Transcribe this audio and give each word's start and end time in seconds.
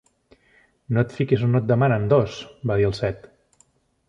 'No 0.97 1.03
et 1.03 1.13
fiquis 1.17 1.43
on 1.49 1.53
no 1.57 1.61
et 1.65 1.67
demanen, 1.73 2.09
Dos!', 2.15 2.41
va 2.73 2.79
dir 2.83 2.89
el 2.91 2.97
Set. 3.03 3.31